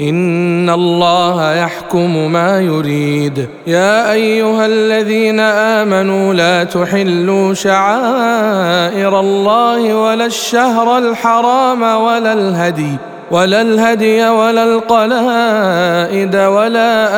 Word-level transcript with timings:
إن 0.00 0.70
الله 0.70 1.54
يحكم 1.54 2.32
ما 2.32 2.60
يريد. 2.60 3.48
يا 3.66 4.12
أيها 4.12 4.66
الذين 4.66 5.40
آمنوا 5.40 6.34
لا 6.34 6.64
تحلوا 6.64 7.54
شعائر 7.54 9.20
الله 9.20 9.94
ولا 9.94 10.26
الشهر 10.26 10.98
الحرام 10.98 11.82
ولا 11.82 12.32
الهدي 12.32 12.96
ولا 13.30 13.60
الهدي 13.62 14.28
ولا 14.28 14.64
القلائد 14.64 16.36
ولا 16.36 17.08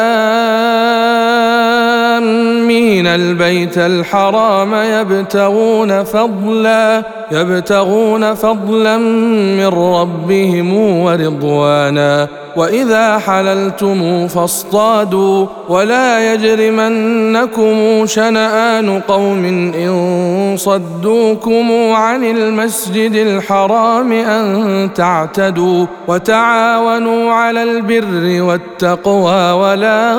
آمين. 2.18 3.06
البيت 3.06 3.78
الحرام 3.78 4.74
يبتغون 4.74 6.04
فضلا 6.04 7.02
يبتغون 7.30 8.34
فضلا 8.34 8.96
من 9.58 9.66
ربهم 9.66 10.76
ورضوانا. 11.00 12.28
وإذا 12.56 13.18
حللتم 13.18 14.28
فاصطادوا 14.28 15.46
ولا 15.68 16.34
يجرمنكم 16.34 18.06
شنآن 18.06 19.00
قوم 19.00 19.44
إن 19.74 20.54
صدوكم 20.58 21.92
عن 21.92 22.24
المسجد 22.24 23.14
الحرام 23.14 24.12
أن 24.12 24.88
تعتدوا 24.94 25.86
وتعاونوا 26.08 27.32
على 27.32 27.62
البر 27.62 28.42
والتقوى 28.42 29.52
ولا 29.52 30.14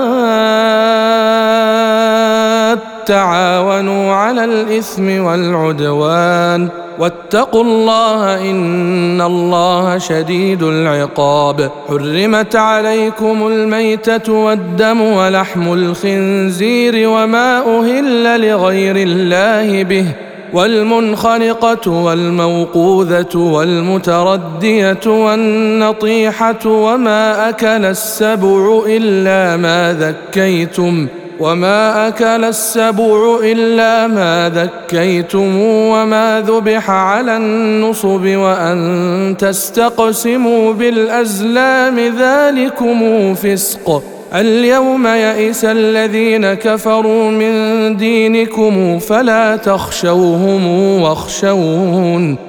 تعاونوا 3.10 4.14
على 4.14 4.44
الإثم 4.44 5.24
والعدوان. 5.26 6.70
واتقوا 7.00 7.64
الله 7.64 8.52
إن 8.52 9.22
الله 9.22 9.98
شديد 9.98 10.64
العقاب. 10.64 11.72
حرمت 11.90 12.56
عليكم 12.56 13.48
الميتة 13.48 14.34
والدم 14.34 15.02
ولحم 15.02 15.74
الخنزير 15.74 17.10
وما 17.10 17.80
أهل 17.80 18.50
لغير 18.50 18.96
الله 18.96 19.84
به. 19.84 20.06
والمنخنقة 20.54 21.92
والموقوذة 21.92 23.36
والمتردية 23.36 25.00
والنطيحة 25.08 26.66
وما 26.66 27.50
أكل 27.50 27.86
السبع 27.86 28.82
إلا 28.88 29.58
ما 29.58 29.94
ذكيتم. 30.00 31.08
وما 31.40 32.08
اكل 32.08 32.44
السبع 32.44 33.40
الا 33.44 34.08
ما 34.08 34.52
ذكيتم 34.56 35.58
وما 35.62 36.44
ذبح 36.48 36.90
على 36.90 37.38
النصب 37.38 38.26
وان 38.26 39.36
تستقسموا 39.40 40.74
بالازلام 40.74 42.00
ذلكم 42.00 43.34
فسق 43.36 44.04
اليوم 44.36 45.08
يئس 45.08 45.66
الذين 45.66 46.54
كفروا 46.54 47.32
من 47.32 47.98
دينكم 47.98 49.00
فلا 49.00 49.56
تخشوهم 49.56 50.68
واخشون 51.02 52.49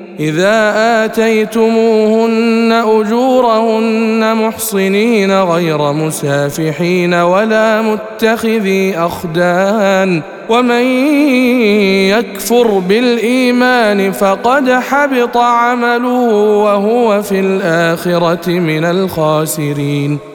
إذا 0.19 0.73
آتيتموهن 1.05 2.71
أجورهن 2.71 4.35
محصنين 4.35 5.41
غير 5.41 5.93
مسافحين 5.93 7.13
ولا 7.13 7.81
متخذي 7.81 8.97
أخدان 8.97 10.21
ومن 10.49 10.83
يكفر 12.09 12.67
بالإيمان 12.67 14.11
فقد 14.11 14.69
حبط 14.69 15.37
عمله 15.37 16.29
وهو 16.63 17.21
في 17.21 17.39
الآخرة 17.39 18.49
من 18.49 18.85
الخاسرين 18.85 20.30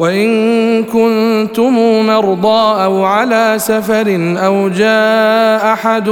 وإن 0.00 0.84
كنتم 0.84 2.06
مرضى 2.06 2.84
أو 2.84 3.04
على 3.04 3.54
سفر 3.58 4.34
أو 4.44 4.68
جاء 4.68 5.72
أحد 5.72 6.08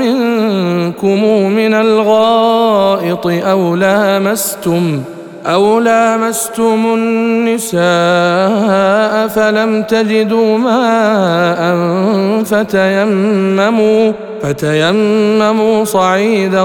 منكم 0.00 1.24
من 1.50 1.74
الغائط 1.74 3.26
أو 3.26 3.76
لامستم 3.76 5.02
أو 5.46 5.80
لامستم 5.80 6.94
النساء 6.94 7.80
فلم 9.28 9.82
تجدوا 9.82 10.58
ماء 10.58 11.60
فتيمموا 12.44 14.12
فتيمموا 14.42 15.84
صعيدا 15.84 16.64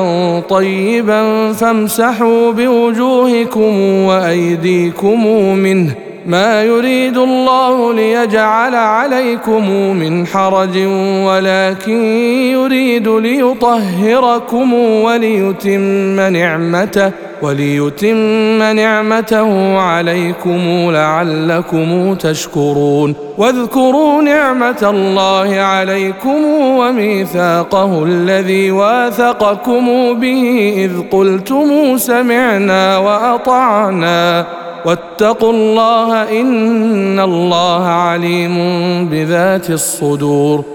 طيبا 0.50 1.54
فامسحوا 1.54 2.51
بوجوهكم 2.51 3.80
وأيديكم 4.06 5.28
منه 5.57 5.95
ما 6.25 6.63
يريد 6.63 7.18
الله 7.18 7.94
ليجعل 7.94 8.75
عليكم 8.75 9.69
من 9.95 10.27
حرج 10.27 10.77
ولكن 11.25 12.04
يريد 12.51 13.07
ليطهركم 13.07 14.74
وليتم 14.74 16.19
نعمته 16.19 17.12
وليتم 17.42 18.63
نعمته 18.63 19.80
عليكم 19.80 20.92
لعلكم 20.92 22.13
تشكرون. 22.13 23.16
واذكروا 23.38 24.22
نعمة 24.22 24.89
الله 24.89 25.60
عليكم 25.60 26.44
وميثاقه 26.62 28.04
الذي 28.04 28.72
واثقكم 28.72 30.13
به 30.13 30.74
إذ 30.77 30.92
قلتم 31.12 31.98
سمعنا 31.98 32.98
وأطعنا. 32.98 34.45
واتقوا 34.86 35.52
الله 35.52 36.42
إن 36.42 37.20
الله 37.20 37.84
عليم 37.86 38.56
بذات 39.10 39.70
الصدور. 39.70 40.75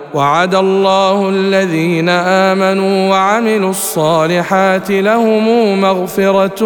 وعد 0.13 0.55
الله 0.55 1.29
الذين 1.29 2.09
آمنوا 2.09 3.09
وعملوا 3.09 3.69
الصالحات 3.69 4.91
لهم 4.91 5.81
مغفرة 5.81 6.65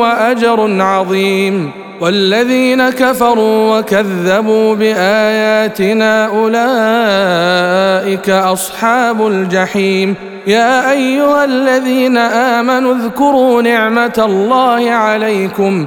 وأجر 0.00 0.82
عظيم. 0.82 1.70
والذين 2.00 2.90
كفروا 2.90 3.78
وكذبوا 3.78 4.74
بآياتنا 4.74 6.26
أولئك 6.26 8.30
أصحاب 8.30 9.26
الجحيم. 9.26 10.14
يا 10.46 10.90
أيها 10.90 11.44
الذين 11.44 12.16
آمنوا 12.16 12.94
اذكروا 12.94 13.62
نعمة 13.62 14.18
الله 14.18 14.90
عليكم. 14.90 15.86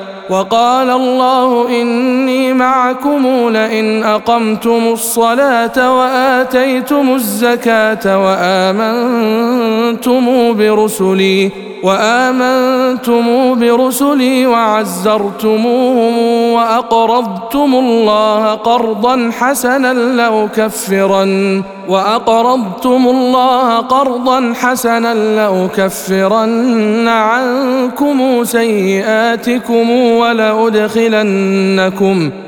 وقال 0.31 0.89
الله 0.89 1.69
إني 1.81 2.53
معكم 2.53 3.49
لئن 3.49 4.03
أقمتم 4.03 4.81
الصلاة 4.93 5.97
وآتيتم 5.97 7.13
الزكاة 7.15 8.23
وآمنتم 8.25 10.23
برسلي 10.57 11.51
وآمنتم 11.83 13.23
برسلي 13.59 14.47
وعزرتموهم 14.47 16.17
وأقرضتم 16.53 17.75
الله 17.75 18.53
قرضا 18.53 19.31
حسنا 19.39 19.93
لأكفرن 19.93 21.63
وأقرضتم 21.91 23.07
الله 23.07 23.77
قرضا 23.77 24.53
حسنا 24.55 25.13
لأكفرن 25.13 27.07
عنكم 27.07 28.43
سيئاتكم 28.43 29.89
ولأدخلنكم 29.91 31.31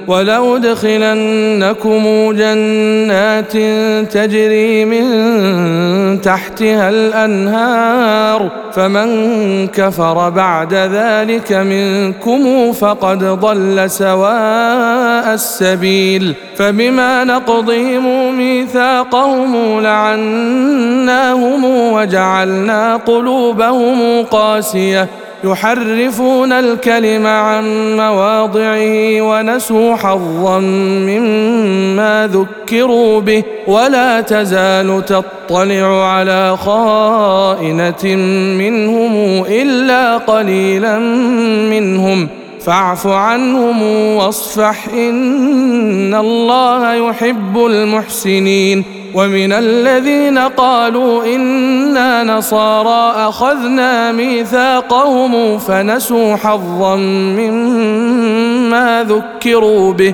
ولأدخلنكم 0.08 2.04
جنات 2.32 3.52
تجري 4.14 4.86
من 4.86 6.22
تحتها 6.22 6.90
الأنهار 6.90 8.52
فمن 8.74 9.68
كفر 9.68 10.30
بعد 10.30 10.74
ذلك 10.74 11.54
منكم 11.54 12.72
فقد 12.72 13.24
ضل 13.24 13.90
سواء 13.90 15.34
السبيل 15.34 16.36
فبما 16.56 17.24
نقضهم 17.24 18.38
ميثاقهم 18.38 19.33
لعناهم 19.82 21.66
وجعلنا 21.94 22.96
قلوبهم 22.96 24.24
قاسيه 24.24 25.08
يحرفون 25.44 26.52
الكلم 26.52 27.28
عن 27.28 27.98
مواضعه 27.98 29.22
ونسوا 29.22 29.96
حظا 29.96 30.60
مما 30.60 32.30
ذكروا 32.34 33.22
به 33.22 33.44
ولا 33.68 34.22
تزال 34.22 35.06
تطلع 35.06 36.06
على 36.08 36.58
خائنه 36.58 38.16
منهم 38.58 39.44
الا 39.50 40.18
قليلا 40.18 41.00
منهم 41.70 42.30
فاعف 42.66 43.08
عنهم 43.08 43.82
واصفح 44.16 44.88
ان 44.94 46.14
الله 46.14 46.94
يحب 46.94 47.66
المحسنين 47.66 49.03
ومن 49.14 49.54
الذين 49.54 50.38
قالوا 50.38 51.26
إنا 51.26 52.24
نصارى 52.24 53.28
أخذنا 53.30 54.12
ميثاقهم 54.12 55.58
فنسوا 55.58 56.36
حظا 56.36 56.96
مما 57.40 59.06
ذكروا 59.10 59.94
به. 59.94 60.14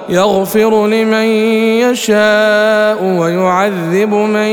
يغفر 0.11 0.87
لمن 0.87 1.25
يشاء 1.83 3.03
ويعذب 3.03 4.13
من 4.13 4.51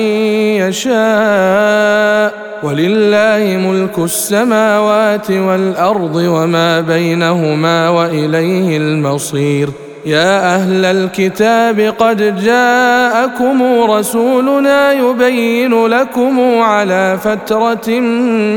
يشاء. 0.63 2.49
ولله 2.63 3.57
ملك 3.71 3.99
السماوات 3.99 5.31
والأرض 5.31 6.17
وما 6.17 6.81
بينهما 6.81 7.89
وإليه 7.89 8.77
المصير. 8.77 9.69
يا 10.07 10.55
أهل 10.55 10.85
الكتاب 10.85 11.95
قد 11.99 12.45
جاءكم 12.45 13.63
رسولنا 13.91 14.93
يبين 14.93 15.87
لكم 15.87 16.41
على 16.63 17.19
فترة 17.23 18.01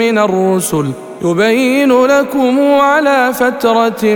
من 0.02 0.18
الرسل 0.18 0.86
يبين 1.26 2.06
لكم 2.06 2.60
على 2.60 3.34
فترة 3.34 4.16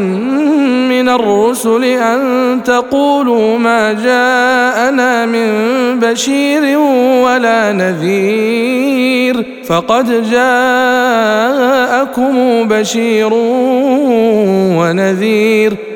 من 0.89 1.09
الرسل 1.09 1.83
أن 1.83 2.63
تقولوا 2.63 3.57
ما 3.57 3.93
جاءنا 3.93 5.25
من 5.25 5.49
بشير 5.99 6.77
ولا 7.23 7.71
نذير 7.71 9.45
فقد 9.67 10.29
جاءكم 10.31 12.33
بشير 12.67 13.29
ونذير 14.77 15.94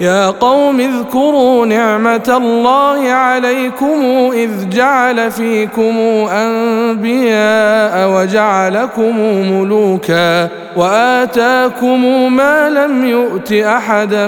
يا 0.00 0.26
قوم 0.26 0.80
اذكروا 0.80 1.66
نعمة 1.66 2.34
الله 2.36 3.10
عليكم 3.10 4.30
إذ 4.32 4.68
جعل 4.68 5.30
فيكم 5.30 5.96
أنبياء 6.32 8.10
وجعلكم 8.10 9.18
ملوكا 9.52 10.48
وآتاكم 10.76 12.32
ما 12.32 12.70
لم 12.70 13.04
يؤت 13.04 13.52
أحدا 13.52 14.26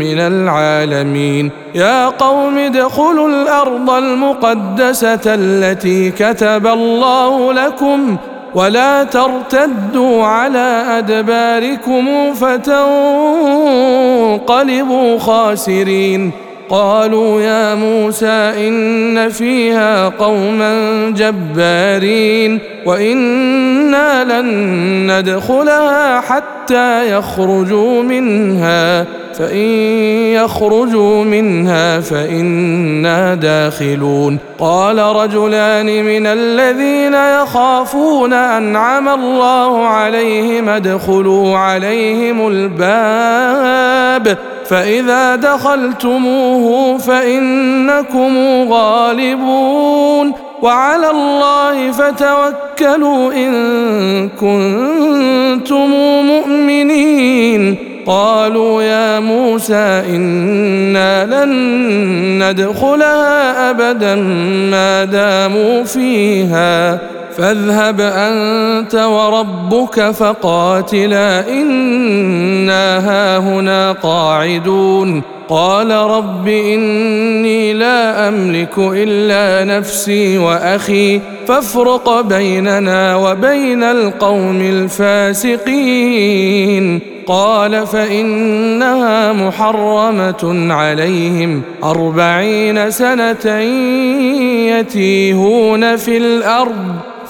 من 0.00 0.18
العالمين 0.18 1.50
يا 1.74 2.08
قوم 2.08 2.58
ادخلوا 2.58 3.28
الأرض 3.28 3.90
المقدسة 3.90 5.20
التي 5.26 6.10
كتب 6.10 6.66
الله 6.66 7.52
لكم 7.52 8.16
ولا 8.54 9.04
ترتدوا 9.04 10.24
على 10.24 10.84
أدباركم 10.98 12.08
فتنقلبوا 14.24 15.18
خاسرين. 15.18 16.30
قالوا 16.68 17.40
يا 17.40 17.74
موسى 17.74 18.52
إن 18.68 19.28
فيها 19.28 20.08
قوما 20.08 21.10
جبارين. 21.10 22.60
لن 24.24 24.46
ندخلها 25.10 26.20
حتى 26.20 27.16
يخرجوا 27.18 28.02
منها 28.02 29.06
فإن 29.38 29.68
يخرجوا 30.34 31.24
منها 31.24 32.00
فإنا 32.00 33.34
داخلون. 33.34 34.38
قال 34.58 34.98
رجلان 34.98 36.04
من 36.04 36.26
الذين 36.26 37.14
يخافون 37.14 38.32
أنعم 38.32 39.08
الله 39.08 39.86
عليهم 39.86 40.68
ادخلوا 40.68 41.58
عليهم 41.58 42.48
الباب 42.48 44.38
فإذا 44.68 45.36
دخلتموه 45.36 46.98
فإنكم 46.98 48.36
غالبون. 48.72 50.43
وعلى 50.64 51.10
الله 51.10 51.92
فتوكلوا 51.92 53.32
إن 53.32 53.52
كنتم 54.28 55.90
مؤمنين. 56.26 57.76
قالوا 58.06 58.82
يا 58.82 59.20
موسى 59.20 60.02
إنا 60.08 61.44
لن 61.44 61.52
ندخلها 62.42 63.70
أبدا 63.70 64.14
ما 64.70 65.04
داموا 65.04 65.84
فيها. 65.84 66.98
فاذهب 67.36 68.00
أنت 68.00 68.94
وربك 68.94 70.10
فقاتلا 70.10 71.48
إنا 71.48 72.98
هاهنا 72.98 73.92
قاعدون. 73.92 75.22
قال 75.48 75.90
رب 75.90 76.48
إني 76.48 77.72
لا 77.72 78.28
أملك 78.28 78.78
إلا 78.78 79.78
نفسي 79.78 80.38
وأخي 80.38 81.20
فافرق 81.46 82.20
بيننا 82.20 83.16
وبين 83.16 83.82
القوم 83.82 84.60
الفاسقين. 84.60 86.44
قال 87.26 87.86
فإنها 87.86 89.32
محرمة 89.32 90.74
عليهم 90.74 91.62
أربعين 91.84 92.90
سنة 92.90 93.60
يتيهون 94.78 95.96
في 95.96 96.16
الأرض. 96.16 97.13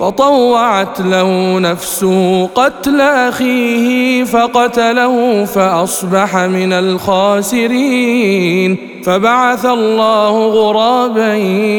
فطوعت 0.00 1.00
له 1.00 1.58
نفسه 1.58 2.46
قتل 2.46 3.00
أخيه 3.00 4.24
فقتله 4.24 5.44
فأصبح 5.44 6.36
من 6.36 6.72
الخاسرين 6.72 8.76
فبعث 9.04 9.66
الله 9.66 10.46
غرابا 10.46 11.34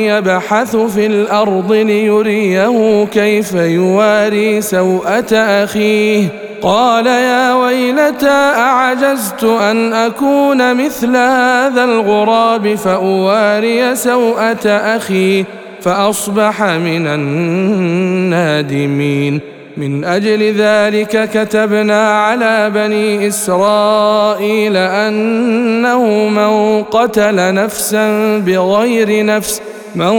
يبحث 0.05 0.75
في 0.75 1.05
الأرض 1.05 1.73
ليريه 1.73 3.05
كيف 3.05 3.53
يواري 3.53 4.61
سوءة 4.61 5.35
أخيه 5.35 6.27
قال 6.61 7.07
يا 7.07 7.53
ويلتى 7.53 8.53
أعجزت 8.57 9.43
أن 9.43 9.93
أكون 9.93 10.85
مثل 10.85 11.15
هذا 11.15 11.83
الغراب 11.83 12.75
فأواري 12.75 13.95
سوءة 13.95 14.67
أخي 14.67 15.45
فأصبح 15.81 16.63
من 16.63 17.07
النادمين. 18.27 18.71
من 19.77 20.03
أجل 20.03 20.53
ذلك 20.57 21.29
كتبنا 21.33 22.23
على 22.23 22.71
بني 22.75 23.27
إسرائيل 23.27 24.77
أنه 24.77 26.05
من 26.29 26.83
قتل 26.83 27.53
نفسا 27.53 28.37
بغير 28.37 29.25
نفس 29.25 29.61
من 29.95 30.13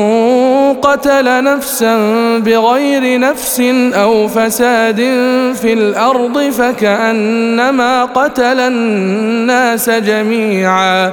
قتل 0.75 1.45
نفسا 1.45 1.99
بغير 2.38 3.21
نفس 3.21 3.61
أو 3.95 4.28
فساد 4.28 4.97
في 5.54 5.73
الأرض 5.73 6.38
فكأنما 6.38 8.04
قتل 8.04 8.61
الناس 8.61 9.90
جميعا. 9.90 11.12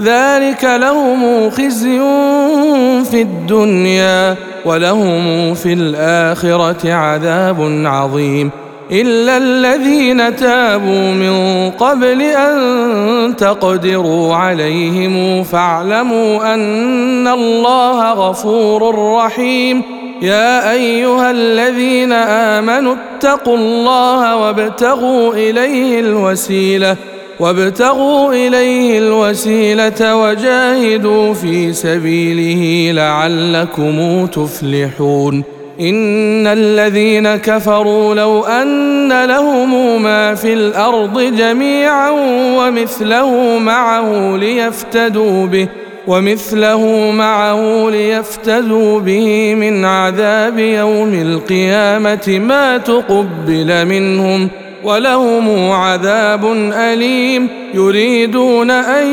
ذلك 0.00 0.64
لهم 0.64 1.50
خزي 1.50 1.98
في 3.10 3.22
الدنيا 3.22 4.36
ولهم 4.64 5.54
في 5.54 5.72
الآخرة 5.72 6.92
عذاب 6.92 7.82
عظيم. 7.84 8.50
إلا 8.92 9.36
الذين 9.36 10.36
تابوا 10.36 11.10
من 11.10 11.70
قبل 11.70 12.22
أن 12.22 13.36
تقدروا 13.36 14.34
عليهم 14.34 15.42
فاعلموا 15.42 16.54
أن 16.54 17.28
الله 17.28 18.12
غفور 18.12 19.14
رحيم. 19.16 19.82
يا 20.22 20.72
أيها 20.72 21.30
الذين 21.30 22.12
آمنوا 22.12 22.94
اتقوا 22.94 23.56
الله 23.56 24.36
وابتغوا 24.36 25.34
إليه 25.34 26.00
الوسيلة. 26.00 26.96
وابتغوا 27.40 28.32
إليه 28.32 28.98
الوسيلة 28.98 30.16
وجاهدوا 30.16 31.34
في 31.34 31.72
سبيله 31.72 32.92
لعلكم 32.92 34.26
تفلحون. 34.26 35.44
إن 35.80 36.46
الذين 36.46 37.36
كفروا 37.36 38.14
لو 38.14 38.44
أن 38.44 39.24
لهم 39.24 40.02
ما 40.02 40.34
في 40.34 40.52
الأرض 40.52 41.20
جميعا 41.20 42.10
ومثله 42.58 43.58
معه 43.58 44.36
ليفتدوا 44.36 45.46
به 45.46 45.68
ومثله 46.06 47.10
معه 47.10 47.90
ليفتدوا 47.90 49.00
به 49.00 49.54
من 49.54 49.84
عذاب 49.84 50.58
يوم 50.58 51.14
القيامة 51.14 52.40
ما 52.46 52.78
تقبل 52.78 53.84
منهم. 53.86 54.50
ولهم 54.84 55.70
عذاب 55.70 56.44
أليم 56.72 57.48
يريدون 57.74 58.70
أن 58.70 59.06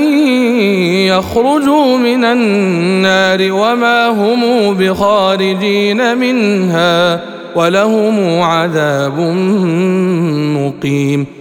يخرجوا 1.07 1.97
من 1.97 2.25
النار 2.25 3.51
وما 3.51 4.07
هم 4.07 4.73
بخارجين 4.73 6.17
منها 6.17 7.21
ولهم 7.55 8.41
عذاب 8.41 9.19
مقيم 10.57 11.40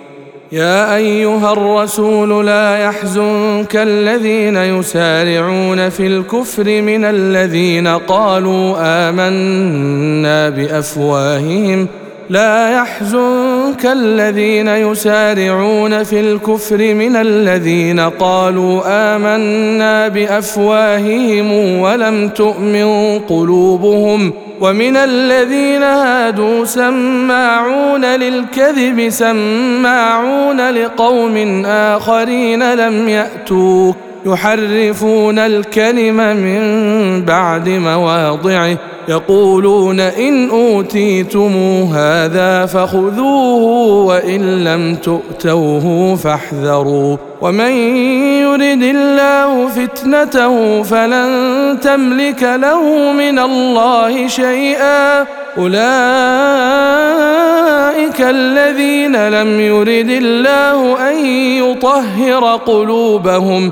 يا 0.51 0.95
أيها 0.95 1.53
الرسول 1.53 2.45
لا 2.45 2.77
يحزنك 2.77 3.75
الذين 3.75 4.57
يسارعون 4.57 5.89
في 5.89 6.07
الكفر 6.07 6.81
من 6.81 7.05
الذين 7.05 7.87
قالوا 7.87 8.75
آمنا 8.79 10.49
بأفواههم. 10.49 11.87
لا 12.29 12.73
يحزنك 12.75 13.50
الذين 13.85 14.67
يسارعون 14.67 16.03
في 16.03 16.19
الكفر 16.19 16.93
من 16.93 17.15
الذين 17.15 17.99
قالوا 17.99 18.81
آمنا 18.85 20.07
بأفواههم 20.07 21.79
ولم 21.79 22.29
تؤمن 22.29 23.19
قلوبهم 23.19 24.33
ومن 24.61 24.97
الذين 24.97 25.83
هادوا 25.83 26.65
سماعون 26.65 28.05
للكذب 28.05 29.09
سماعون 29.09 30.69
لقوم 30.69 31.65
آخرين 31.65 32.73
لم 32.73 33.09
يأتوك 33.09 34.10
يحرفون 34.25 35.39
الكلم 35.39 36.17
من 36.17 36.61
بعد 37.25 37.69
مواضعه 37.69 38.77
يقولون 39.07 39.99
إن 39.99 40.49
اوتيتم 40.49 41.53
هذا 41.93 42.65
فخذوه 42.65 43.63
وإن 44.05 44.63
لم 44.63 44.95
تؤتوه 44.95 46.15
فاحذروا. 46.15 47.17
ومن 47.41 47.71
يرد 48.41 48.83
الله 48.83 49.67
فتنته 49.67 50.83
فلن 50.83 51.29
تملك 51.81 52.43
له 52.43 53.11
من 53.11 53.39
الله 53.39 54.27
شيئا. 54.27 55.21
أولئك 55.57 55.81
الذين 58.21 59.27
لم 59.29 59.59
يرد 59.59 60.09
الله 60.09 61.09
أن 61.09 61.25
يطهر 61.65 62.55
قلوبهم. 62.55 63.71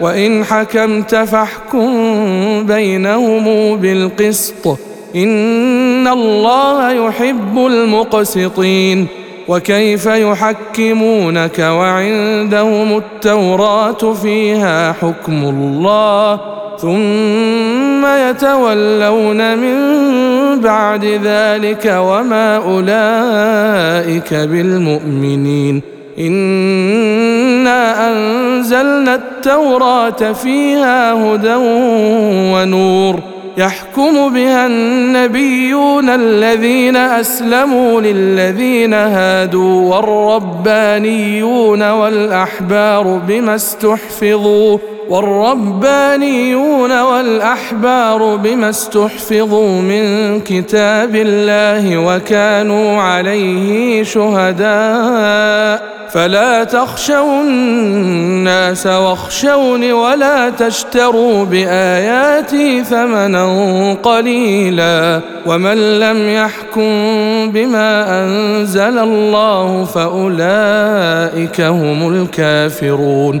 وإن 0.00 0.44
حكمت 0.44 1.14
فاحكم 1.14 1.92
بينهم 2.66 3.76
بالقسط. 3.76 4.78
إن 5.16 6.08
الله 6.08 7.08
يحب 7.08 7.58
المقسطين. 7.58 9.06
وكيف 9.48 10.06
يحكمونك 10.06 11.58
وعندهم 11.58 12.96
التوراة 12.96 14.12
فيها 14.22 14.92
حكم 14.92 15.44
الله. 15.44 16.40
ثم 16.78 18.06
يتولون 18.06 19.58
من 19.58 19.78
بعد 20.60 21.04
ذلك 21.04 21.94
وما 21.98 22.56
أولئك 22.56 24.34
بالمؤمنين. 24.34 25.97
انا 26.18 28.10
انزلنا 28.10 29.14
التوراه 29.14 30.32
فيها 30.32 31.12
هدى 31.12 31.54
ونور 32.52 33.20
يحكم 33.58 34.34
بها 34.34 34.66
النبيون 34.66 36.08
الذين 36.08 36.96
اسلموا 36.96 38.00
للذين 38.00 38.94
هادوا 38.94 39.94
والربانيون 39.96 41.82
والاحبار 41.90 43.20
بما 43.28 43.54
استحفظوا 43.54 44.78
والربانيون 45.08 47.00
والأحبار 47.00 48.36
بما 48.36 48.70
استحفظوا 48.70 49.80
من 49.80 50.40
كتاب 50.40 51.16
الله 51.16 51.98
وكانوا 51.98 53.02
عليه 53.02 54.02
شهداء. 54.02 55.98
فلا 56.10 56.64
تخشوا 56.64 57.42
الناس 57.42 58.86
واخشوني 58.86 59.92
ولا 59.92 60.50
تشتروا 60.50 61.44
بآياتي 61.44 62.84
ثمنا 62.84 63.96
قليلا. 64.02 65.20
ومن 65.46 66.00
لم 66.00 66.28
يحكم 66.28 66.92
بما 67.52 68.24
أنزل 68.24 68.98
الله 68.98 69.84
فأولئك 69.84 71.60
هم 71.60 72.08
الكافرون. 72.14 73.40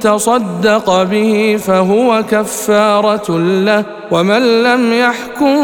تصدق 0.00 1.02
به 1.02 1.58
فهو 1.66 2.22
كفارة 2.30 3.38
له 3.38 3.84
ومن 4.10 4.62
لم 4.62 4.92
يحكم 4.92 5.56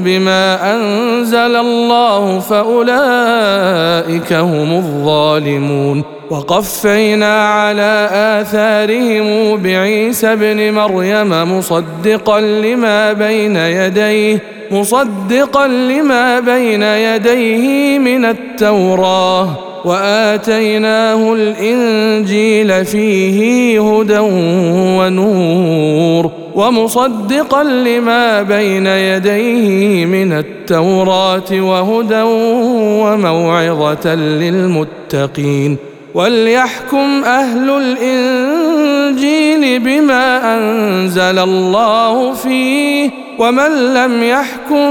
بما 0.00 0.74
أنزل 0.74 1.56
الله 1.56 2.38
فأولئك 2.38 4.32
هم 4.32 4.76
الظالمون. 4.76 6.04
وقفينا 6.30 7.48
على 7.48 8.08
آثارهم 8.12 9.56
بعيسى 9.56 10.32
ابن 10.32 10.74
مريم 10.74 11.58
مصدقا 11.58 12.40
لما 12.40 13.12
بين 13.12 13.56
يديه 13.56 14.42
مصدقا 14.70 15.66
لما 15.66 16.40
بين 16.40 16.82
يديه 16.82 17.98
من 17.98 18.24
التوراه. 18.24 19.65
وآتيناه 19.84 21.32
الإنجيل 21.32 22.84
فيه 22.84 23.80
هدى 23.80 24.18
ونور 24.98 26.30
ومصدقا 26.54 27.64
لما 27.64 28.42
بين 28.42 28.86
يديه 28.86 30.04
من 30.06 30.32
التوراة 30.32 31.50
وهدى 31.52 32.22
وموعظة 33.02 34.14
للمتقين 34.14 35.76
وليحكم 36.16 37.24
أهل 37.24 37.70
الانجيل 37.70 39.80
بما 39.80 40.56
انزل 40.56 41.38
الله 41.38 42.32
فيه 42.32 43.10
ومن 43.38 43.94
لم 43.94 44.22
يحكم 44.22 44.90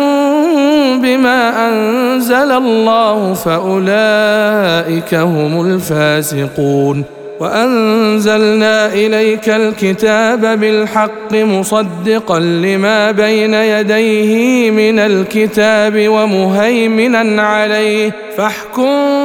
بما 1.02 1.70
انزل 1.70 2.52
الله 2.52 3.34
فاولئك 3.34 5.14
هم 5.14 5.66
الفاسقون 5.66 7.04
وانزلنا 7.40 8.94
اليك 8.94 9.50
الكتاب 9.50 10.60
بالحق 10.60 11.34
مصدقا 11.34 12.40
لما 12.40 13.12
بين 13.12 13.54
يديه 13.54 14.72
من 14.72 15.00
الكتاب 15.00 15.94
ومهيمنا 16.08 17.42
عليه 17.42 18.12
فاحكم 18.38 19.25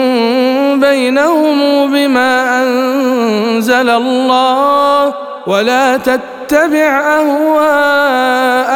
بينهم 0.81 1.87
بما 1.93 2.63
انزل 2.63 3.89
الله 3.89 5.13
ولا 5.47 5.97
تتبع 5.97 7.01
اهواءهم 7.19 8.71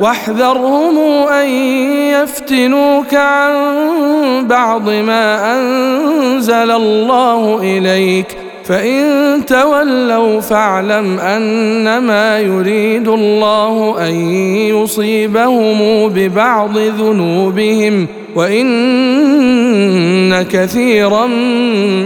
واحذرهم 0.00 0.98
ان 1.28 1.48
يفتنوك 2.12 3.14
عن 3.14 3.54
بعض 4.46 4.90
ما 4.90 5.54
انزل 5.56 6.70
الله 6.70 7.60
اليك 7.62 8.38
فان 8.64 9.44
تولوا 9.46 10.40
فاعلم 10.40 11.18
انما 11.20 12.38
يريد 12.38 13.08
الله 13.08 13.96
ان 14.08 14.14
يصيبهم 14.54 16.08
ببعض 16.08 16.78
ذنوبهم 16.78 18.06
وان 18.36 20.08
كثيرا 20.42 21.26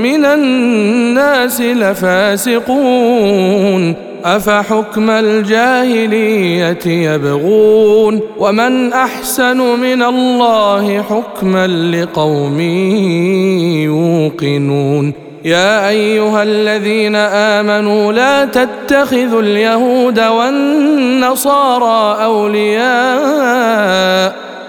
من 0.00 0.24
الناس 0.24 1.60
لفاسقون 1.60 2.92
افحكم 4.24 5.10
الجاهليه 5.10 6.86
يبغون 6.86 8.20
ومن 8.38 8.92
احسن 8.92 9.56
من 9.80 10.02
الله 10.02 11.02
حكما 11.02 11.66
لقوم 11.66 12.60
يوقنون 13.80 15.12
يا 15.44 15.88
ايها 15.88 16.42
الذين 16.42 17.16
امنوا 17.16 18.12
لا 18.12 18.44
تتخذوا 18.44 19.42
اليهود 19.42 20.20
والنصارى 20.20 21.84
اولياء 22.24 23.72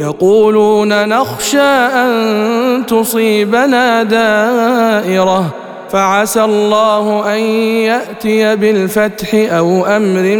يقولون 0.00 1.08
نخشى 1.08 1.60
أن 1.60 2.86
تصيبنا 2.86 4.02
دائرة 4.02 5.54
فعسى 5.90 6.44
الله 6.44 7.34
أن 7.34 7.40
يأتي 7.84 8.56
بالفتح 8.56 9.34
أو 9.34 9.86
أمر 9.86 10.36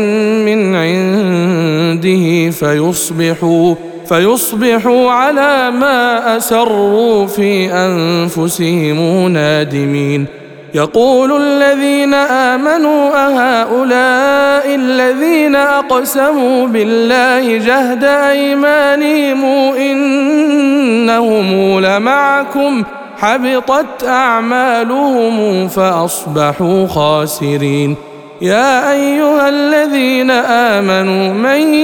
من 0.47 0.77
عنده 0.77 2.51
فيصبحوا 2.51 3.75
فيصبحوا 4.09 5.11
على 5.11 5.71
ما 5.71 6.37
أسروا 6.37 7.27
في 7.27 7.73
أنفسهم 7.73 9.29
نادمين. 9.29 10.42
يقول 10.75 11.43
الذين 11.43 12.15
آمنوا 12.15 13.11
أهؤلاء 13.15 14.75
الذين 14.75 15.57
أقسموا 15.57 16.67
بالله 16.67 17.57
جهد 17.57 18.05
أيمانهم 18.05 19.45
إنهم 19.75 21.49
لمعكم 21.81 22.85
حبطت 23.19 24.05
أعمالهم 24.05 25.69
فأصبحوا 25.69 26.87
خاسرين. 26.87 27.97
يا 28.41 28.93
أيها 28.93 29.49
الذين 29.49 30.31
آمنوا 30.31 31.33
من 31.33 31.75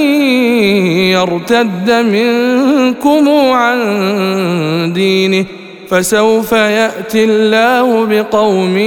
يرتد 1.11 1.90
منكم 1.90 3.29
عن 3.53 4.92
دينه؟ 4.94 5.44
فسوف 5.90 6.53
يأتي 6.53 7.24
الله 7.24 8.07
بقوم 8.07 8.79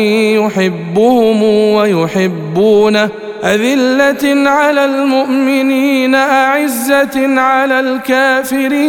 يحبهم 0.45 1.43
ويحبونه 1.73 3.09
أذلة 3.43 4.49
على 4.49 4.85
المؤمنين 4.85 6.15
أعزة 6.15 7.39
على 7.39 7.79
الكافرين. 7.79 8.81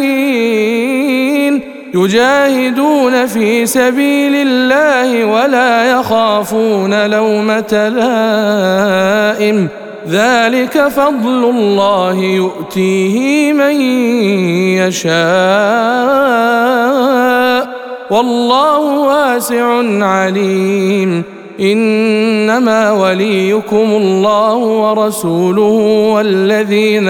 يجاهدون 1.94 3.26
في 3.26 3.66
سبيل 3.66 4.34
الله 4.34 5.24
ولا 5.24 5.92
يخافون 5.92 7.06
لومة 7.06 7.88
لائم. 7.88 9.68
ذلك 10.08 10.88
فضل 10.88 11.50
الله 11.50 12.14
يؤتيه 12.14 13.52
من 13.52 13.80
يشاء. 14.80 15.22
والله 18.12 18.78
واسع 18.78 19.82
عليم. 20.04 21.22
إنما 21.60 22.92
وليكم 22.92 23.88
الله 24.02 24.56
ورسوله 24.56 25.76
والذين 26.14 27.08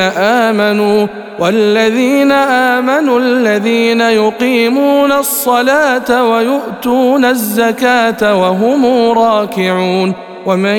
آمنوا 0.48 1.06
والذين 1.38 2.32
آمنوا 2.32 3.20
الذين 3.20 4.00
يقيمون 4.00 5.12
الصلاة 5.12 6.30
ويؤتون 6.30 7.24
الزكاة 7.24 8.40
وهم 8.40 8.86
راكعون. 9.18 10.12
ومن 10.46 10.76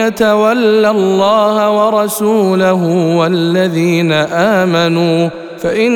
يتول 0.00 0.84
الله 0.84 1.56
ورسوله 1.70 2.82
والذين 3.16 4.12
آمنوا 4.32 5.28
فإن 5.58 5.92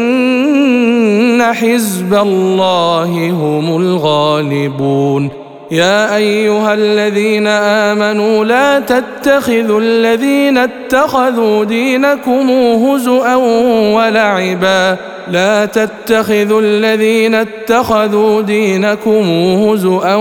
حزب 1.42 2.14
الله 2.14 3.30
هم 3.30 3.76
الغالبون. 3.76 5.39
يا 5.70 6.16
أيها 6.16 6.74
الذين 6.74 7.46
آمنوا 7.46 8.44
لا 8.44 8.80
تتخذوا 8.80 9.80
الذين 9.80 10.58
اتخذوا 10.58 11.64
دينكم 11.64 12.50
هزءا 12.50 13.34
ولعبا. 13.94 14.96
لا 15.30 15.64
تتخذوا 15.66 16.60
الذين 16.60 17.34
اتخذوا 17.34 18.42
دينكم 18.42 19.22
هزءا 19.62 20.14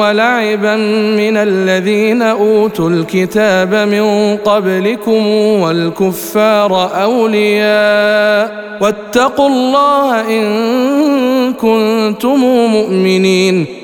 ولعبا 0.00 0.76
من 1.16 1.36
الذين 1.36 2.22
أوتوا 2.22 2.90
الكتاب 2.90 3.74
من 3.74 4.36
قبلكم 4.36 5.26
والكفار 5.60 6.90
أولياء. 7.02 8.64
واتقوا 8.80 9.48
الله 9.48 10.20
إن 10.20 11.52
كنتم 11.52 12.40
مؤمنين. 12.66 13.83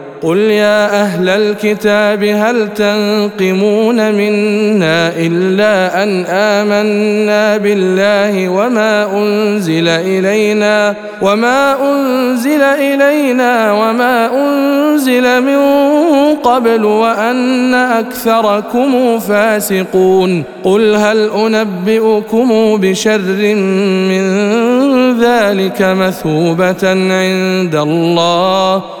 قل 0.23 0.37
يا 0.37 1.01
أهل 1.01 1.29
الكتاب 1.29 2.23
هل 2.23 2.73
تنقمون 2.73 4.11
منا 4.11 5.11
الا 5.17 6.03
ان 6.03 6.25
امنا 6.25 7.57
بالله 7.57 8.49
وما 8.49 9.17
انزل 9.17 9.87
الينا 9.87 10.95
وما 11.21 11.75
انزل 11.91 12.61
الينا 12.61 13.71
وما 13.71 14.29
انزل 14.33 15.41
من 15.41 15.61
قبل 16.35 16.85
وان 16.85 17.73
اكثركم 17.73 19.19
فاسقون 19.19 20.43
قل 20.63 20.95
هل 20.95 21.29
انبئكم 21.29 22.77
بشر 22.77 23.55
من 24.09 24.23
ذلك 25.19 25.81
مثوبه 25.81 26.89
عند 26.89 27.75
الله 27.75 29.00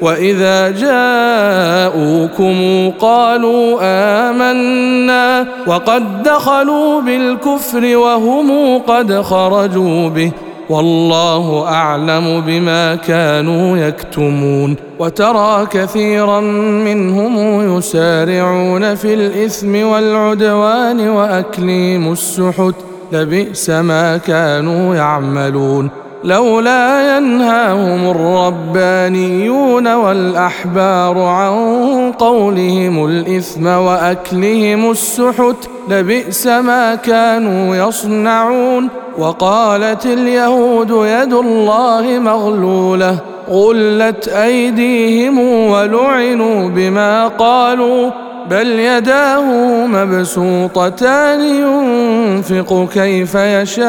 وإذا 0.00 0.70
جاءوكم 0.70 2.56
قالوا 3.00 3.78
آمنا 3.82 5.46
وقد 5.66 6.22
دخلوا 6.22 7.00
بالكفر 7.00 7.96
وهم 7.96 8.78
قد 8.78 9.20
خرجوا 9.20 10.08
به 10.08 10.32
والله 10.70 11.68
أعلم 11.68 12.42
بما 12.46 12.94
كانوا 12.94 13.78
يكتمون 13.78 14.76
وترى 14.98 15.66
كثيرا 15.70 16.40
منهم 16.40 17.76
يسارعون 17.78 18.94
في 18.94 19.14
الإثم 19.14 19.86
والعدوان 19.86 21.08
وأكليم 21.08 22.12
السحت 22.12 22.74
لبئس 23.12 23.70
ما 23.70 24.16
كانوا 24.16 24.94
يعملون 24.94 26.05
لولا 26.26 27.16
ينهاهم 27.16 28.10
الربانيون 28.10 29.94
والأحبار 29.94 31.18
عن 31.18 31.54
قولهم 32.18 33.04
الإثم 33.06 33.66
وأكلهم 33.66 34.90
السحت 34.90 35.56
لبئس 35.88 36.46
ما 36.46 36.94
كانوا 36.94 37.76
يصنعون 37.76 38.88
وقالت 39.18 40.06
اليهود 40.06 40.90
يد 40.90 41.32
الله 41.32 42.18
مغلولة 42.18 43.18
غلت 43.50 44.28
أيديهم 44.28 45.38
ولعنوا 45.70 46.68
بما 46.68 47.28
قالوا 47.28 48.10
بل 48.50 48.66
يداه 48.66 49.46
مبسوطتان 49.86 51.40
ينفق 51.40 52.88
كيف 52.94 53.34
يشاء 53.34 53.86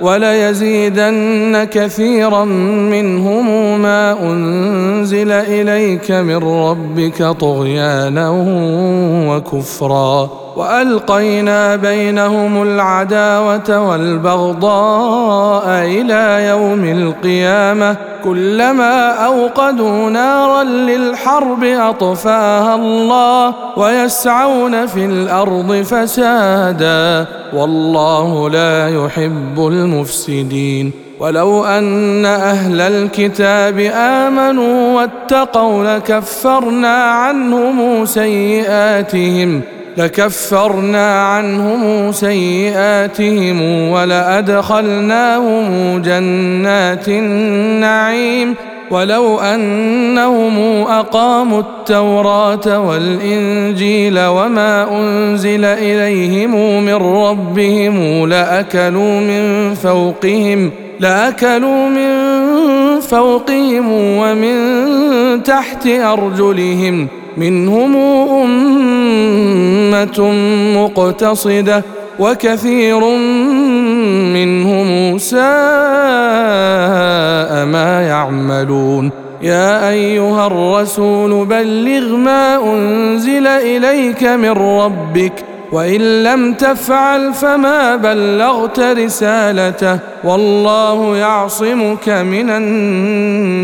وليزيدن 0.00 1.64
كثيرا 1.64 2.44
منهم 2.44 3.80
ما 3.82 4.12
أنزل 4.22 5.32
إليك 5.32 6.10
من 6.10 6.36
ربك 6.36 7.22
طغيانا 7.22 8.30
وكفرا. 9.28 10.43
وألقينا 10.56 11.76
بينهم 11.76 12.62
العداوة 12.62 13.88
والبغضاء 13.88 15.68
إلى 15.68 16.48
يوم 16.48 16.84
القيامة. 16.84 17.96
كلما 18.24 19.10
أوقدوا 19.10 20.10
نارا 20.10 20.62
للحرب 20.62 21.64
أطفاها 21.64 22.74
الله 22.74 23.54
ويسعون 23.76 24.86
في 24.86 25.04
الأرض 25.04 25.72
فسادا. 25.72 27.26
والله 27.52 28.50
لا 28.50 29.04
يحب 29.04 29.58
المفسدين. 29.58 30.92
ولو 31.20 31.64
أن 31.64 32.24
أهل 32.24 32.80
الكتاب 32.80 33.78
آمنوا 33.94 35.00
واتقوا 35.00 35.96
لكفرنا 35.96 37.04
عنهم 37.04 38.04
سيئاتهم. 38.04 39.62
لكفرنا 39.96 41.22
عنهم 41.22 42.12
سيئاتهم 42.12 43.88
ولأدخلناهم 43.90 45.66
جنات 46.02 47.08
النعيم 47.08 48.54
ولو 48.90 49.40
أنهم 49.40 50.58
أقاموا 50.82 51.60
التوراة 51.60 52.78
والإنجيل 52.78 54.20
وما 54.20 54.98
أنزل 55.00 55.64
إليهم 55.64 56.84
من 56.84 56.94
ربهم 56.94 58.26
لأكلوا 58.26 59.20
من 59.20 59.74
فوقهم 59.74 60.70
لأكلوا 61.00 61.88
من 61.88 62.14
فوقهم 63.00 63.92
ومن 63.92 65.42
تحت 65.42 65.86
أرجلهم 65.86 67.08
منهم 67.36 67.96
أمة 68.42 70.32
مقتصدة 70.76 71.84
وكثير 72.18 73.00
منهم 74.34 75.18
ساء 75.18 75.44
ما 77.64 78.02
يعملون. 78.08 79.10
يا 79.42 79.88
أيها 79.90 80.46
الرسول 80.46 81.46
بلغ 81.46 82.16
ما 82.16 82.72
أنزل 82.72 83.46
إليك 83.46 84.24
من 84.24 84.50
ربك 84.50 85.32
وإن 85.72 86.22
لم 86.22 86.54
تفعل 86.54 87.34
فما 87.34 87.96
بلغت 87.96 88.80
رسالته. 88.80 89.98
والله 90.24 91.16
يعصمك 91.16 92.08
من 92.08 92.50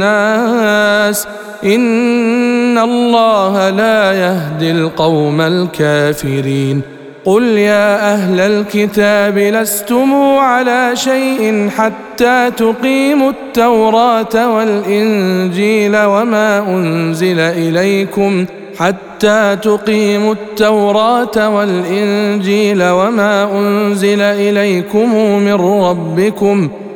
الناس. 0.07 1.27
ان 1.65 2.79
الله 2.79 3.71
لا 3.71 4.13
يهدي 4.13 4.71
القوم 4.71 5.41
الكافرين. 5.41 6.83
قل 7.25 7.43
يا 7.43 8.15
أهل 8.15 8.41
الكتاب 8.41 9.39
لستم 9.39 10.15
على 10.39 10.91
شيء 10.95 11.69
حتى 11.77 12.51
تقيموا 12.57 13.31
التوراه 13.31 14.57
والانجيل 14.57 15.97
وما 15.97 16.59
انزل 16.59 17.41
اليكم 17.41 18.47
حتى 18.79 19.57
تقيموا 19.63 20.35
التوراه 20.35 21.49
والانجيل 21.57 22.83
وما 22.83 23.59
انزل 23.59 24.21
اليكم 24.21 25.39
من 25.39 25.55
ربكم 25.55 26.69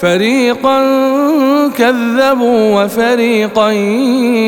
فريقا 0.00 0.80
كذبوا 1.78 2.84
وفريقا 2.84 3.70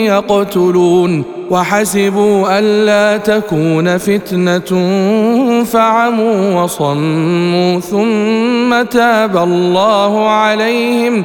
يقتلون 0.07 1.25
وحسبوا 1.51 2.59
الا 2.59 3.17
تكون 3.17 3.99
فتنة 3.99 4.71
فعموا 5.65 6.63
وصموا 6.63 7.81
ثم 7.81 8.83
تاب 8.83 9.37
الله 9.37 10.29
عليهم 10.29 11.25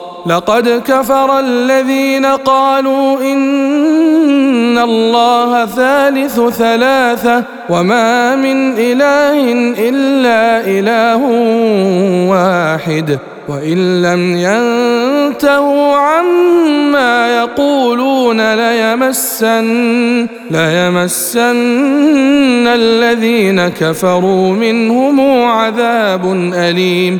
لقد 0.25 0.81
كفر 0.87 1.39
الذين 1.39 2.25
قالوا 2.25 3.21
إن 3.21 4.77
الله 4.77 5.65
ثالث 5.65 6.39
ثلاثة 6.39 7.43
وما 7.69 8.35
من 8.35 8.73
إله 8.77 9.53
إلا 9.89 10.67
إله 10.67 11.21
واحد 12.29 13.19
وإن 13.47 14.01
لم 14.01 14.37
ينتهوا 14.37 15.95
عما 15.95 17.37
يقولون 17.37 18.53
ليمسن 18.53 20.27
ليمسن 20.51 21.51
الذين 22.67 23.67
كفروا 23.67 24.53
منهم 24.53 25.43
عذاب 25.45 26.51
أليم. 26.53 27.19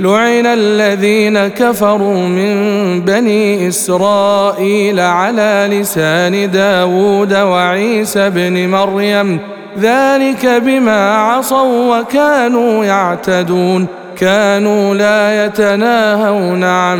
لعن 0.00 0.46
الذين 0.46 1.48
كفروا 1.48 2.22
من 2.22 2.54
بني 3.00 3.68
إسرائيل 3.68 5.00
على 5.00 5.68
لسان 5.72 6.50
داود 6.50 7.34
وعيسى 7.34 8.30
بن 8.30 8.68
مريم. 8.68 9.38
ذلك 9.80 10.46
بما 10.46 11.14
عصوا 11.14 11.98
وكانوا 11.98 12.84
يعتدون. 12.84 13.86
كانوا 14.16 14.94
لا 14.94 15.46
يتناهون 15.46 16.64
عن 16.64 16.98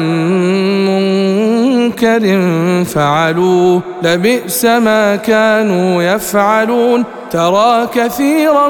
منكر 0.86 2.40
فعلوه. 2.84 3.82
لبئس 4.02 4.64
ما 4.64 5.16
كانوا 5.16 6.02
يفعلون. 6.02 7.04
ترى 7.30 7.88
كثيرا 7.94 8.68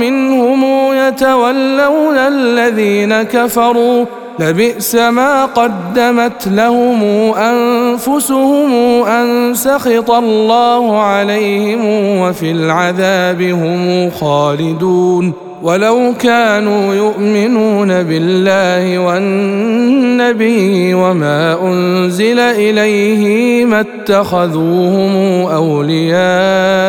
منهم 0.00 0.64
يتولون 0.94 2.16
الذين 2.16 3.22
كفروا. 3.22 4.04
لبئس 4.38 4.94
ما 4.94 5.44
قدمت 5.44 6.48
لهم 6.48 7.02
أنفسهم 7.34 8.72
أن 9.02 9.54
سخط 9.54 10.10
الله 10.10 10.98
عليهم 10.98 11.80
وفي 12.20 12.50
العذاب 12.50 13.42
هم 13.42 14.10
خالدون. 14.10 15.32
ولو 15.62 16.14
كانوا 16.20 16.94
يؤمنون 16.94 18.02
بالله 18.02 18.98
والنبي 18.98 20.54
وما 20.94 21.58
أنزل 21.62 22.38
إليه 22.38 23.64
ما 23.64 23.80
اتخذوهم 23.80 25.46
أولياء 25.46 26.81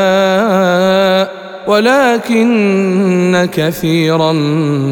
ولكن 1.67 3.49
كثيرا 3.53 4.31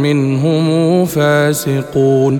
منهم 0.02 1.06
فاسقون. 1.06 2.40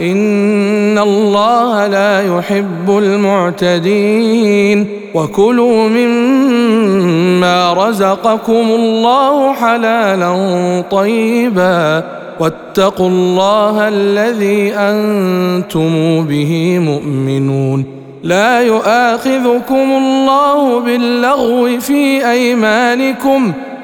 إن 0.00 0.98
الله 0.98 1.86
لا 1.86 2.38
يحب 2.38 2.98
المعتدين. 2.98 4.86
وكلوا 5.14 5.88
مما 5.88 7.72
رزقكم 7.72 8.52
الله 8.52 9.52
حلالا 9.52 10.34
طيبا. 10.90 12.04
واتقوا 12.40 13.08
الله 13.08 13.88
الذي 13.88 14.72
أنتم 14.74 16.24
به 16.24 16.78
مؤمنون. 16.78 17.84
لا 18.22 18.60
يؤاخذكم 18.60 19.92
الله 19.96 20.80
باللغو 20.80 21.80
في 21.80 22.30
أيمانكم. 22.30 23.52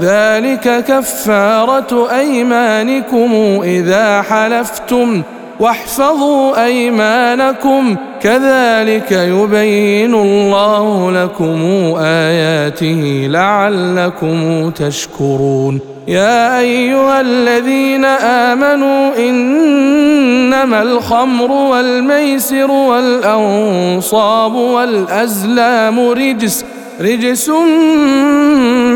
ذلك 0.00 0.84
كفارة 0.84 2.08
أيمانكم 2.18 3.60
إذا 3.64 4.22
حلفتم 4.22 5.22
واحفظوا 5.60 6.64
أيمانكم 6.64 7.96
كذلك 8.20 9.12
يبين 9.12 10.14
الله 10.14 11.12
لكم 11.12 11.58
آياته 12.00 13.28
لعلكم 13.30 14.70
تشكرون. 14.70 15.80
يا 16.08 16.58
أيها 16.58 17.20
الذين 17.20 18.04
آمنوا 18.04 19.16
إنما 19.18 20.82
الخمر 20.82 21.50
والميسر 21.50 22.70
والأنصاب 22.70 24.54
والأزلام 24.54 26.08
رجس 26.08 26.64
رجس 27.00 27.48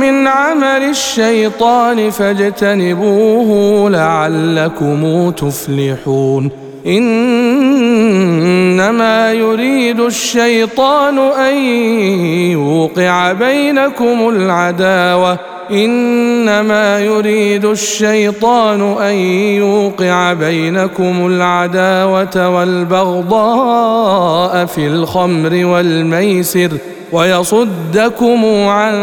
من 0.01 0.27
عمل 0.27 0.83
الشيطان 0.91 2.11
فاجتنبوه 2.11 3.91
لعلكم 3.91 5.31
تفلحون. 5.31 6.51
إنما 6.87 7.33
يريد 9.33 10.01
الشيطان 10.01 11.19
أن 11.19 11.55
يوقع 12.53 13.33
بينكم 13.33 14.29
العداوة. 14.29 15.39
إنما 15.71 17.01
يريد 17.01 17.65
الشيطان 17.65 18.97
أن 19.03 19.15
يوقع 19.57 20.33
بينكم 20.33 21.27
العداوة 21.27 22.49
والبغضاء 22.49 23.47
في 24.67 24.87
الخمر 24.87 25.65
والميسر. 25.65 26.71
ويصدكم 27.13 28.45
عن 28.69 28.95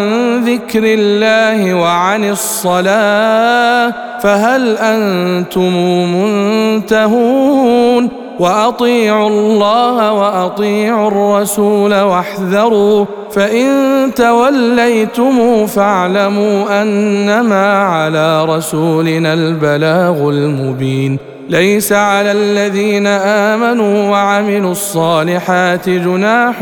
ذكر 0.46 0.84
الله 0.84 1.74
وعن 1.74 2.30
الصلاة 2.30 3.94
فهل 4.20 4.78
أنتم 4.78 5.74
منتهون 6.16 8.10
وأطيعوا 8.40 9.30
الله 9.30 10.14
وأطيعوا 10.14 11.08
الرسول 11.08 12.02
واحذروا 12.02 13.06
فإن 13.32 13.68
توليتم 14.16 15.66
فاعلموا 15.66 16.82
أنما 16.82 17.84
على 17.84 18.46
رسولنا 18.46 19.34
البلاغ 19.34 20.30
المبين 20.30 21.37
ليس 21.50 21.94
على 21.94 22.32
الذين 22.32 23.08
آمنوا 23.08 24.10
وعملوا 24.10 24.72
الصالحات 24.72 25.90
جناح 25.90 26.58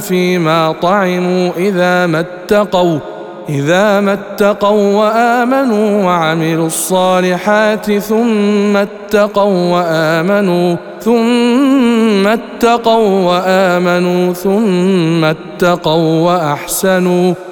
فيما 0.00 0.74
طعموا 0.82 1.50
إذا 1.56 2.06
ما 2.06 2.20
اتقوا 2.20 2.98
إذا 3.48 4.00
ما 4.00 4.12
اتقوا 4.12 4.94
وآمنوا 4.94 6.04
وعملوا 6.04 6.66
الصالحات 6.66 7.92
ثم 7.98 8.76
اتقوا 8.76 9.72
وآمنوا 9.72 10.76
ثم 11.00 12.26
اتقوا 12.26 13.08
وآمنوا 13.30 14.32
ثم 14.32 15.24
اتقوا 15.24 16.20
وأحسنوا. 16.20 17.34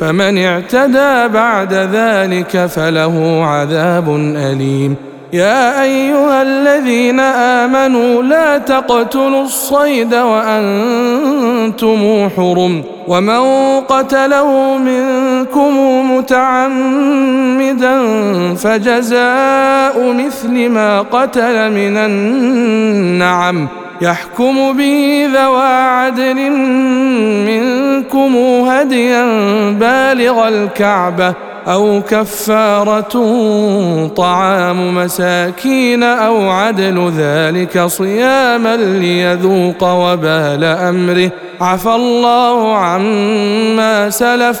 فمن 0.00 0.38
اعتدى 0.38 1.28
بعد 1.34 1.74
ذلك 1.74 2.66
فله 2.66 3.44
عذاب 3.44 4.16
أليم. 4.36 4.96
يا 5.32 5.82
أيها 5.82 6.42
الذين 6.42 7.20
آمنوا 7.20 8.22
لا 8.22 8.58
تقتلوا 8.58 9.42
الصيد 9.42 10.14
وأنتم 10.14 11.98
حرم. 12.36 12.82
ومن 13.08 13.40
قتله 13.80 14.78
منكم 14.78 15.72
متعمدا 16.16 17.96
فجزاء 18.54 20.12
مثل 20.12 20.68
ما 20.68 21.02
قتل 21.02 21.70
من 21.70 21.96
النعم. 21.96 23.68
يحكم 24.00 24.72
به 24.72 25.28
ذوى 25.34 25.66
عدل 25.66 26.50
منكم 27.46 28.36
هديا 28.68 29.24
بالغ 29.70 30.48
الكعبة 30.48 31.34
أو 31.68 32.02
كفارة 32.10 33.14
طعام 34.16 34.94
مساكين 34.94 36.02
أو 36.02 36.50
عدل 36.50 37.12
ذلك 37.16 37.84
صياما 37.86 38.76
ليذوق 38.76 39.82
وبال 39.82 40.64
أمره. 40.64 41.30
عفى 41.60 41.94
الله 41.94 42.76
عما 42.76 44.10
سلف. 44.10 44.60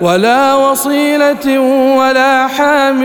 ولا 0.00 0.54
وصيلة 0.54 1.60
ولا 1.98 2.46
حام 2.46 3.02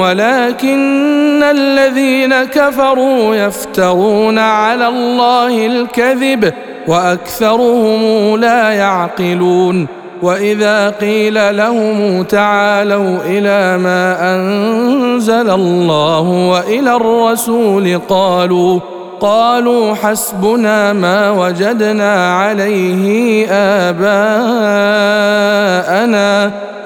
ولكن 0.00 1.42
الذين 1.42 2.44
كفروا 2.44 3.34
يفترون 3.36 4.38
على 4.38 4.88
الله 4.88 5.66
الكذب 5.66 6.52
وأكثرهم 6.88 8.36
لا 8.36 8.70
يعقلون. 8.70 10.04
وإذا 10.22 10.90
قيل 10.90 11.56
لهم 11.56 12.22
تعالوا 12.22 13.18
إلى 13.26 13.78
ما 13.82 14.34
أنزل 14.34 15.50
الله 15.50 16.20
وإلى 16.28 16.96
الرسول 16.96 18.00
قالوا 18.08 18.80
قالوا 19.24 19.94
حسبنا 19.94 20.92
ما 20.92 21.30
وجدنا 21.30 22.36
عليه 22.36 23.46
آباءنا 23.90 24.10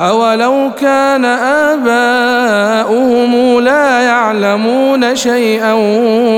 أولو 0.00 0.70
كان 0.80 1.24
آباؤهم 1.74 3.60
لا 3.60 4.00
يعلمون 4.00 5.16
شيئا 5.16 5.72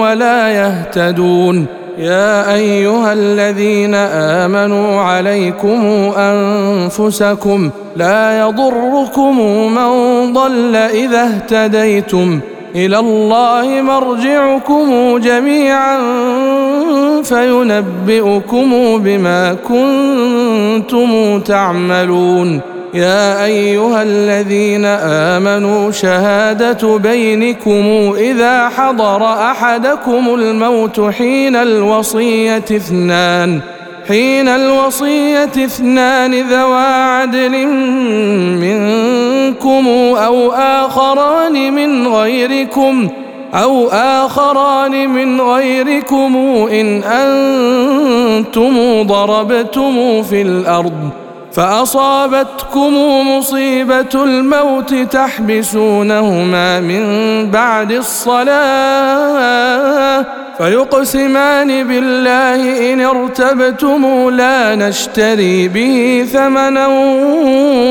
ولا 0.00 0.48
يهتدون. 0.48 1.66
يا 1.98 2.54
أيها 2.54 3.12
الذين 3.12 3.94
آمنوا 4.40 5.00
عليكم 5.00 6.12
أنفسكم 6.16 7.70
لا 7.96 8.40
يضركم 8.40 9.38
من 9.74 9.90
ضل 10.32 10.76
إذا 10.76 11.22
اهتديتم. 11.22 12.40
إلى 12.76 12.98
الله 12.98 13.82
مرجعكم 13.82 15.18
جميعا 15.18 15.98
فينبئكم 17.22 18.98
بما 18.98 19.56
كنتم 19.68 21.40
تعملون. 21.40 22.60
يا 22.94 23.44
أيها 23.44 24.02
الذين 24.02 24.84
آمنوا 25.34 25.90
شهادة 25.90 26.98
بينكم 26.98 28.14
إذا 28.18 28.68
حضر 28.68 29.24
أحدكم 29.24 30.34
الموت 30.34 31.00
حين 31.00 31.56
الوصية 31.56 32.64
اثنان. 32.70 33.60
حين 34.10 34.48
الوصية 34.48 35.44
اثنان 35.44 36.34
ذوى 36.34 36.84
عدل 36.84 37.66
منكم 38.58 39.88
أو 40.16 40.52
آخران 40.52 41.72
من 41.72 42.08
غيركم 42.08 43.08
أو 43.54 43.88
آخران 43.88 45.08
من 45.08 45.40
غيركم 45.40 46.36
إن 46.72 47.02
أنتم 47.02 49.02
ضربتم 49.02 50.22
في 50.22 50.42
الأرض 50.42 51.10
فأصابتكم 51.52 52.94
مصيبة 53.28 54.14
الموت 54.14 54.94
تحبسونهما 54.94 56.80
من 56.80 57.04
بعد 57.50 57.92
الصلاة 57.92 58.50
فيقسمان 60.60 61.88
بالله 61.88 62.92
إن 62.92 63.00
ارتبتم 63.00 64.30
لا 64.30 64.74
نشتري 64.74 65.68
به 65.68 66.26
ثمنا 66.32 66.86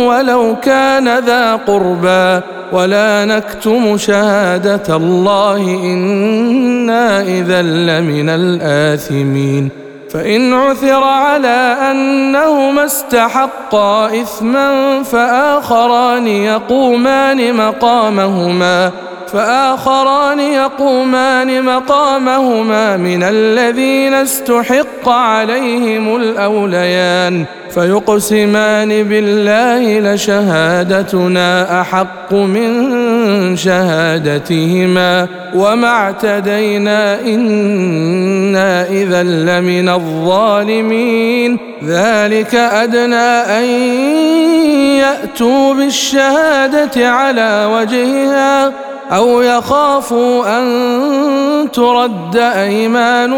ولو 0.07 0.55
كان 0.61 1.19
ذا 1.19 1.55
قربى 1.55 2.45
ولا 2.71 3.25
نكتم 3.25 3.97
شهادة 3.97 4.95
الله 4.95 5.57
إنا 5.83 7.21
إذا 7.21 7.61
لمن 7.61 8.29
الآثمين 8.29 9.69
فإن 10.09 10.53
عثر 10.53 11.03
على 11.03 11.77
أنهما 11.91 12.85
استحقا 12.85 14.21
إثما 14.21 15.03
فآخران 15.03 16.27
يقومان 16.27 17.53
مقامهما 17.53 18.91
فآخران 19.33 20.39
يقومان 20.39 21.63
مقامهما 21.63 22.97
من 22.97 23.23
الذين 23.23 24.13
استحق 24.13 25.09
عليهم 25.09 26.15
الأوليان 26.15 27.45
فيقسمان 27.69 29.03
بالله 29.03 30.13
لشهادتنا 30.13 31.81
أحق 31.81 32.33
من 32.33 33.57
شهادتهما 33.57 35.27
وما 35.55 35.87
اعتدينا 35.87 37.21
إنا 37.21 38.87
إذا 38.87 39.23
لمن 39.23 39.89
الظالمين 39.89 41.57
ذلك 41.83 42.55
أدنى 42.55 43.29
أن 43.59 43.65
يأتوا 44.99 45.73
بالشهادة 45.73 47.09
على 47.09 47.69
وجهها 47.73 48.88
أو 49.11 49.41
يخافوا 49.41 50.59
أن 50.59 51.71
ترد 51.71 52.35
أيمان 52.37 53.33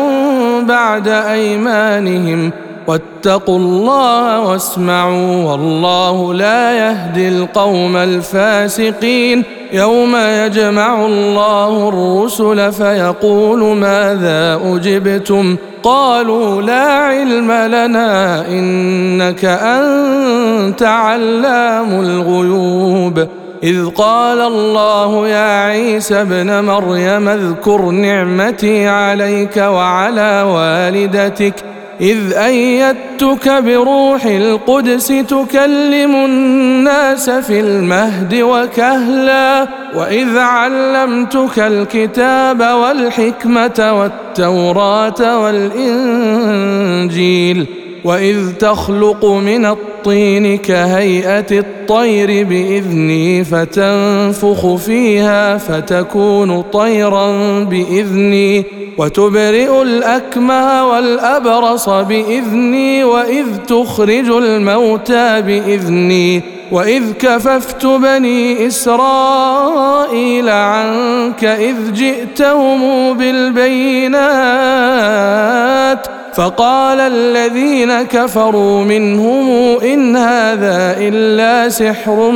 بعد 0.68 1.08
أيمانهم 1.08 2.52
واتقوا 2.88 3.58
الله 3.58 4.40
واسمعوا 4.40 5.52
والله 5.52 6.34
لا 6.34 6.72
يهدي 6.78 7.28
القوم 7.28 7.98
الفاسقين 7.98 9.44
يوم 9.74 10.16
يجمع 10.16 11.06
الله 11.06 11.90
الرسل 11.90 12.72
فيقول 12.72 13.64
ماذا 13.78 14.60
أجبتم 14.66 15.56
قالوا 15.84 16.62
لا 16.62 16.84
علم 16.84 17.52
لنا 17.52 18.48
إنك 18.48 19.46
أنت 19.46 20.84
علام 20.84 22.00
الغيوب 22.02 23.28
إذ 23.64 23.90
قال 23.90 24.42
الله 24.42 25.28
يا 25.28 25.66
عيسى 25.66 26.22
ابن 26.22 26.64
مريم 26.64 27.28
اذكر 27.28 27.82
نعمتي 27.82 28.88
عليك 28.88 29.58
وعلى 29.58 30.46
والدتك 30.48 31.54
إذ 32.02 32.34
أيدتك 32.34 33.50
بروح 33.50 34.26
القدس 34.26 35.08
تكلم 35.08 36.16
الناس 36.16 37.30
في 37.30 37.60
المهد 37.60 38.36
وكهلا 38.36 39.68
وإذ 39.96 40.38
علمتك 40.38 41.60
الكتاب 41.60 42.62
والحكمة 42.62 44.00
والتوراة 44.00 45.40
والإنجيل 45.44 47.02
واذ 48.04 48.52
تخلق 48.60 49.26
من 49.26 49.66
الطين 49.66 50.58
كهيئه 50.58 51.46
الطير 51.52 52.46
باذني 52.46 53.44
فتنفخ 53.44 54.76
فيها 54.76 55.58
فتكون 55.58 56.62
طيرا 56.62 57.30
باذني 57.64 58.64
وتبرئ 58.98 59.82
الاكمه 59.82 60.88
والابرص 60.88 61.90
باذني 61.90 63.04
واذ 63.04 63.46
تخرج 63.68 64.30
الموتى 64.30 65.42
باذني 65.42 66.42
واذ 66.72 67.12
كففت 67.20 67.86
بني 67.86 68.68
اسرائيل 68.68 70.50
عنك 70.50 71.44
اذ 71.44 71.94
جئتهم 71.94 73.14
بالبينات 73.18 74.22
فقال 76.34 77.00
الذين 77.00 78.02
كفروا 78.02 78.84
منهم 78.84 79.50
إن 79.84 80.16
هذا 80.16 80.96
إلا 80.98 81.70
سحر 81.70 82.32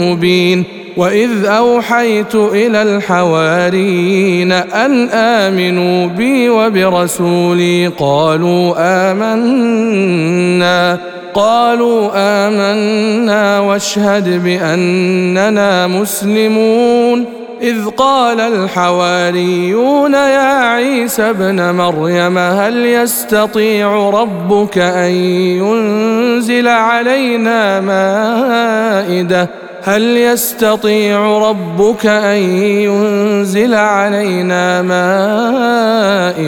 مبين 0.00 0.64
وإذ 0.96 1.44
أوحيت 1.44 2.34
إلى 2.34 2.82
الحواريين 2.82 4.52
أن 4.52 5.08
آمنوا 5.08 6.06
بي 6.06 6.48
وبرسولي 6.48 7.86
قالوا 7.86 8.74
آمنا 9.10 10.98
قالوا 11.34 12.10
آمنا 12.14 13.60
واشهد 13.60 14.44
بأننا 14.44 15.86
مسلمون 15.86 17.45
إذ 17.66 17.86
قال 17.86 18.40
الحواريون 18.40 20.14
يا 20.14 20.72
عيسى 20.72 21.22
ابن 21.22 21.74
مريم 21.74 22.38
هل 22.38 22.86
يستطيع 22.86 24.10
ربك 24.10 24.78
أن 24.78 25.10
ينزل 25.10 26.68
علينا 26.68 27.80
مائدة؟ 27.80 29.48
هل 29.82 30.16
يستطيع 30.16 31.38
ربك 31.38 32.06
أن 32.06 32.36
ينزل 32.58 33.74
علينا 33.74 34.82
مائدة 34.82 36.40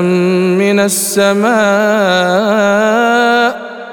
من 0.00 0.80
السماء؟ 0.80 1.56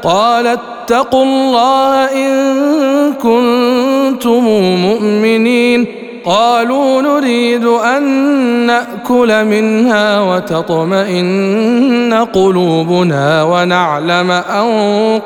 قال 0.03 0.47
اتقوا 0.47 1.23
الله 1.23 2.05
إن 2.05 3.13
كنتم 3.13 4.43
مؤمنين. 4.75 6.02
قالوا 6.25 7.01
نريد 7.01 7.65
أن 7.65 8.03
نأكل 8.65 9.45
منها 9.45 10.19
وتطمئن 10.19 12.13
قلوبنا 12.33 13.43
ونعلم 13.43 14.31
أن 14.31 14.67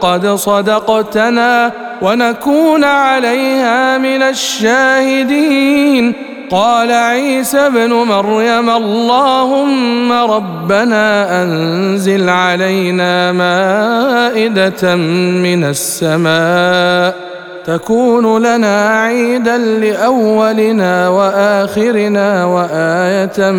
قد 0.02 0.28
صدقتنا 0.28 1.72
ونكون 2.02 2.84
عليها 2.84 3.98
من 3.98 4.22
الشاهدين. 4.22 6.14
قال 6.52 6.92
عيسى 6.92 7.60
ابن 7.60 7.94
مريم 7.94 8.70
اللهم 8.70 10.12
ربنا 10.12 11.44
أنزل 11.44 12.30
علينا 12.30 13.32
مائدة 13.32 14.96
من 14.96 15.64
السماء. 15.64 17.27
تكون 17.68 18.38
لنا 18.38 19.02
عيدا 19.02 19.58
لأولنا 19.58 21.10
وآخرنا 21.10 22.46
وآية 22.46 23.52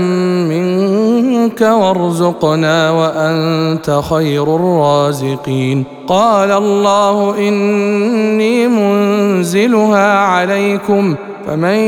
منك 0.49 1.61
وارزقنا 1.61 2.91
وأنت 2.91 4.01
خير 4.11 4.57
الرازقين. 4.57 5.85
قال 6.07 6.53
الله 6.53 7.39
إني 7.39 8.69
منزلها 8.69 10.19
عليكم. 10.19 11.15
فمن 11.49 11.79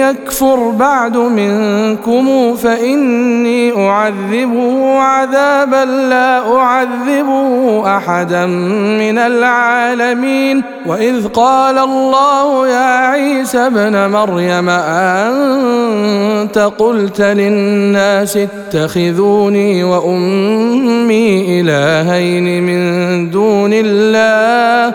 يكفر 0.00 0.70
بعد 0.70 1.16
منكم 1.16 2.56
فإني 2.56 3.88
أعذبه 3.88 4.98
عذابا 4.98 5.84
لا 5.84 6.56
أعذبه 6.56 7.82
أحدا 7.96 8.46
من 8.46 9.18
العالمين 9.18 10.62
وإذ 10.86 11.28
قال 11.28 11.78
الله 11.78 12.68
يا 12.68 12.96
عيسى 13.06 13.58
ابن 13.58 14.10
مريم 14.10 14.68
أنت 14.68 16.58
قلت 16.58 17.20
للناس 17.20 18.36
اتخذوني 18.36 19.84
وأمي 19.84 21.60
إلهين 21.60 22.62
من 22.62 23.30
دون 23.30 23.70
الله 23.72 24.94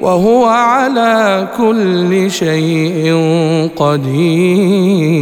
وهو 0.00 0.44
على 0.44 1.48
كل 1.58 2.30
شيء 2.30 3.14
قدير. 3.76 5.16